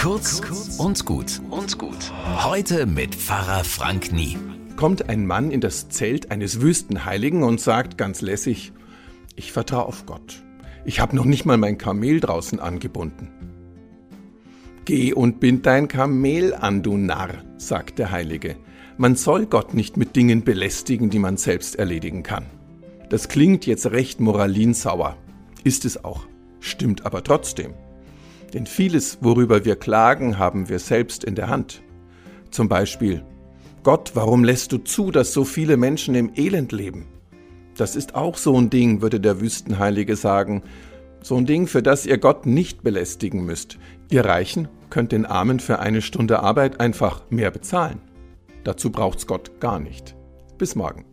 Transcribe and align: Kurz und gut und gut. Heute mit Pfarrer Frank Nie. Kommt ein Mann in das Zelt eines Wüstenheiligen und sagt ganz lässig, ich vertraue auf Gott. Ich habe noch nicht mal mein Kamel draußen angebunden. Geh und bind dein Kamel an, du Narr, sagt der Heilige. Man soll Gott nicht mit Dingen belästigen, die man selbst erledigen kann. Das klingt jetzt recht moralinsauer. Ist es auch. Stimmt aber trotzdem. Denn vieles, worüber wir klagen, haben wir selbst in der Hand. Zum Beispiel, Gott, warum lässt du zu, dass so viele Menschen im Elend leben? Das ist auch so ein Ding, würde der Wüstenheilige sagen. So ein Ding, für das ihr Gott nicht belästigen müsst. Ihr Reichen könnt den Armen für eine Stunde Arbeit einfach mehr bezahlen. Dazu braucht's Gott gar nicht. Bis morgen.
Kurz 0.00 0.40
und 0.78 1.04
gut 1.04 1.42
und 1.50 1.76
gut. 1.76 2.10
Heute 2.42 2.86
mit 2.86 3.14
Pfarrer 3.14 3.64
Frank 3.64 4.12
Nie. 4.12 4.38
Kommt 4.76 5.10
ein 5.10 5.26
Mann 5.26 5.50
in 5.50 5.60
das 5.60 5.90
Zelt 5.90 6.30
eines 6.30 6.62
Wüstenheiligen 6.62 7.42
und 7.42 7.60
sagt 7.60 7.98
ganz 7.98 8.22
lässig, 8.22 8.72
ich 9.36 9.52
vertraue 9.52 9.84
auf 9.84 10.06
Gott. 10.06 10.42
Ich 10.86 11.00
habe 11.00 11.14
noch 11.14 11.26
nicht 11.26 11.44
mal 11.44 11.58
mein 11.58 11.76
Kamel 11.76 12.18
draußen 12.18 12.60
angebunden. 12.60 13.28
Geh 14.86 15.12
und 15.12 15.38
bind 15.38 15.66
dein 15.66 15.86
Kamel 15.86 16.54
an, 16.54 16.82
du 16.82 16.96
Narr, 16.96 17.44
sagt 17.58 17.98
der 17.98 18.10
Heilige. 18.10 18.56
Man 18.96 19.16
soll 19.16 19.44
Gott 19.44 19.74
nicht 19.74 19.98
mit 19.98 20.16
Dingen 20.16 20.44
belästigen, 20.44 21.10
die 21.10 21.18
man 21.18 21.36
selbst 21.36 21.76
erledigen 21.76 22.22
kann. 22.22 22.46
Das 23.10 23.28
klingt 23.28 23.66
jetzt 23.66 23.84
recht 23.90 24.18
moralinsauer. 24.18 25.18
Ist 25.62 25.84
es 25.84 26.02
auch. 26.02 26.26
Stimmt 26.58 27.04
aber 27.04 27.22
trotzdem. 27.22 27.74
Denn 28.52 28.66
vieles, 28.66 29.18
worüber 29.20 29.64
wir 29.64 29.76
klagen, 29.76 30.38
haben 30.38 30.68
wir 30.68 30.78
selbst 30.78 31.24
in 31.24 31.34
der 31.34 31.48
Hand. 31.48 31.82
Zum 32.50 32.68
Beispiel, 32.68 33.24
Gott, 33.82 34.12
warum 34.14 34.44
lässt 34.44 34.72
du 34.72 34.78
zu, 34.78 35.10
dass 35.10 35.32
so 35.32 35.44
viele 35.44 35.76
Menschen 35.76 36.14
im 36.14 36.32
Elend 36.34 36.72
leben? 36.72 37.06
Das 37.76 37.96
ist 37.96 38.14
auch 38.14 38.36
so 38.36 38.56
ein 38.56 38.68
Ding, 38.68 39.00
würde 39.00 39.20
der 39.20 39.40
Wüstenheilige 39.40 40.16
sagen. 40.16 40.62
So 41.22 41.36
ein 41.36 41.46
Ding, 41.46 41.66
für 41.66 41.82
das 41.82 42.06
ihr 42.06 42.18
Gott 42.18 42.44
nicht 42.44 42.82
belästigen 42.82 43.44
müsst. 43.44 43.78
Ihr 44.10 44.24
Reichen 44.24 44.68
könnt 44.90 45.12
den 45.12 45.24
Armen 45.24 45.60
für 45.60 45.78
eine 45.78 46.02
Stunde 46.02 46.40
Arbeit 46.42 46.80
einfach 46.80 47.22
mehr 47.30 47.50
bezahlen. 47.50 48.00
Dazu 48.64 48.90
braucht's 48.90 49.26
Gott 49.26 49.60
gar 49.60 49.78
nicht. 49.78 50.16
Bis 50.58 50.74
morgen. 50.74 51.04